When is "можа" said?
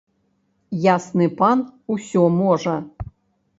2.41-2.77